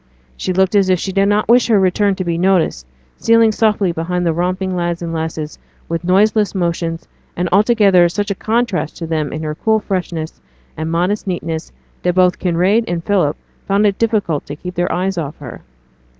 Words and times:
She 0.35 0.51
looked 0.51 0.73
as 0.73 0.89
if 0.89 0.97
she 0.99 1.11
did 1.11 1.27
not 1.27 1.47
wish 1.47 1.67
her 1.67 1.79
return 1.79 2.15
to 2.15 2.23
be 2.23 2.35
noticed, 2.35 2.87
stealing 3.17 3.51
softly 3.51 3.91
behind 3.91 4.25
the 4.25 4.33
romping 4.33 4.75
lads 4.75 5.03
and 5.03 5.13
lasses 5.13 5.59
with 5.87 6.03
noiseless 6.03 6.55
motions, 6.55 7.07
and 7.35 7.47
altogether 7.51 8.09
such 8.09 8.31
a 8.31 8.33
contrast 8.33 8.97
to 8.97 9.05
them 9.05 9.31
in 9.31 9.43
her 9.43 9.53
cool 9.53 9.79
freshness 9.79 10.41
and 10.75 10.89
modest 10.91 11.27
neatness, 11.27 11.71
that 12.01 12.15
both 12.15 12.39
Kinraid 12.39 12.85
and 12.87 13.03
Philip 13.03 13.37
found 13.67 13.85
it 13.85 13.99
difficult 13.99 14.47
to 14.47 14.55
keep 14.55 14.73
their 14.73 14.91
eyes 14.91 15.19
off 15.19 15.37
her. 15.37 15.61